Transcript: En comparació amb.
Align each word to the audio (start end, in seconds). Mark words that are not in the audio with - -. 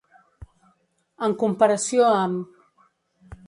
En 1.27 1.37
comparació 1.45 2.09
amb. 2.17 2.61